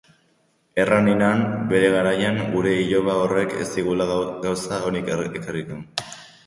Erran 0.83 1.05
ninan 1.09 1.43
bere 1.73 1.91
garaian, 1.97 2.41
gure 2.55 2.73
iloba 2.87 3.19
horrek 3.27 3.55
ez 3.65 3.69
zigula 3.77 4.13
gauza 4.49 4.83
onik 4.91 5.15
ekarriko! 5.21 5.81